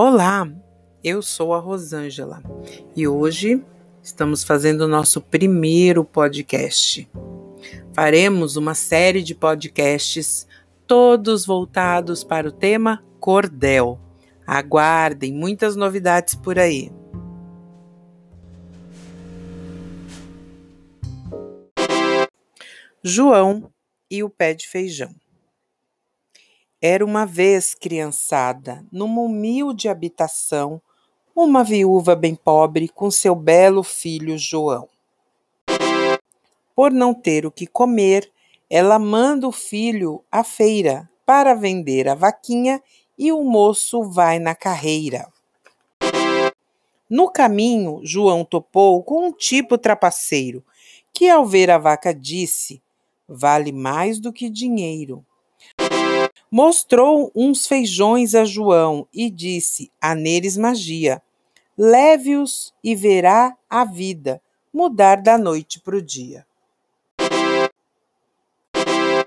Olá, 0.00 0.48
eu 1.02 1.20
sou 1.20 1.52
a 1.52 1.58
Rosângela 1.58 2.40
e 2.94 3.08
hoje 3.08 3.60
estamos 4.00 4.44
fazendo 4.44 4.82
o 4.82 4.86
nosso 4.86 5.20
primeiro 5.20 6.04
podcast. 6.04 7.10
Faremos 7.92 8.54
uma 8.54 8.76
série 8.76 9.24
de 9.24 9.34
podcasts, 9.34 10.46
todos 10.86 11.44
voltados 11.44 12.22
para 12.22 12.46
o 12.48 12.52
tema 12.52 13.04
cordel. 13.18 13.98
Aguardem 14.46 15.32
muitas 15.32 15.74
novidades 15.74 16.36
por 16.36 16.60
aí. 16.60 16.92
João 23.02 23.68
e 24.08 24.22
o 24.22 24.30
pé 24.30 24.54
de 24.54 24.68
feijão. 24.68 25.12
Era 26.80 27.04
uma 27.04 27.26
vez, 27.26 27.74
criançada, 27.74 28.86
numa 28.92 29.20
humilde 29.22 29.88
habitação, 29.88 30.80
uma 31.34 31.64
viúva 31.64 32.14
bem 32.14 32.36
pobre 32.36 32.88
com 32.88 33.10
seu 33.10 33.34
belo 33.34 33.82
filho 33.82 34.38
João. 34.38 34.88
Por 36.76 36.92
não 36.92 37.12
ter 37.12 37.44
o 37.44 37.50
que 37.50 37.66
comer, 37.66 38.30
ela 38.70 38.96
manda 38.96 39.48
o 39.48 39.50
filho 39.50 40.22
à 40.30 40.44
feira 40.44 41.10
para 41.26 41.52
vender 41.52 42.08
a 42.08 42.14
vaquinha 42.14 42.80
e 43.18 43.32
o 43.32 43.42
moço 43.42 44.04
vai 44.04 44.38
na 44.38 44.54
carreira. 44.54 45.26
No 47.10 47.28
caminho, 47.28 48.00
João 48.04 48.44
topou 48.44 49.02
com 49.02 49.26
um 49.26 49.32
tipo 49.32 49.76
trapaceiro 49.76 50.62
que, 51.12 51.28
ao 51.28 51.44
ver 51.44 51.70
a 51.72 51.78
vaca, 51.78 52.14
disse: 52.14 52.80
Vale 53.26 53.72
mais 53.72 54.20
do 54.20 54.32
que 54.32 54.48
dinheiro. 54.48 55.24
Mostrou 56.50 57.30
uns 57.34 57.66
feijões 57.66 58.34
a 58.34 58.44
João 58.44 59.06
e 59.12 59.30
disse: 59.30 59.92
Há 60.00 60.14
neles 60.14 60.56
magia. 60.56 61.22
Leve-os 61.76 62.74
e 62.82 62.94
verá 62.94 63.56
a 63.68 63.84
vida 63.84 64.40
mudar 64.72 65.22
da 65.22 65.36
noite 65.36 65.80
para 65.80 65.96
o 65.96 66.02
dia. 66.02 66.47